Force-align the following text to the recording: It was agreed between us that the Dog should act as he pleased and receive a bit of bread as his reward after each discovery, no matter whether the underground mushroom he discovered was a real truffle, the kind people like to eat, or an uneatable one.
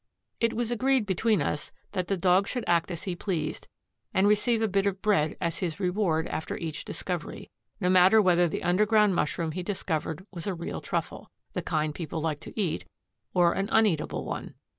It 0.39 0.53
was 0.55 0.71
agreed 0.71 1.05
between 1.05 1.43
us 1.43 1.71
that 1.91 2.07
the 2.07 2.17
Dog 2.17 2.47
should 2.47 2.63
act 2.65 2.89
as 2.89 3.03
he 3.03 3.15
pleased 3.15 3.67
and 4.15 4.27
receive 4.27 4.59
a 4.59 4.67
bit 4.67 4.87
of 4.87 4.99
bread 4.99 5.37
as 5.39 5.59
his 5.59 5.79
reward 5.79 6.25
after 6.29 6.57
each 6.57 6.83
discovery, 6.83 7.51
no 7.79 7.87
matter 7.87 8.19
whether 8.19 8.47
the 8.47 8.63
underground 8.63 9.13
mushroom 9.13 9.51
he 9.51 9.61
discovered 9.61 10.25
was 10.31 10.47
a 10.47 10.55
real 10.55 10.81
truffle, 10.81 11.29
the 11.53 11.61
kind 11.61 11.93
people 11.93 12.19
like 12.19 12.39
to 12.39 12.59
eat, 12.59 12.83
or 13.35 13.53
an 13.53 13.67
uneatable 13.71 14.25
one. 14.25 14.55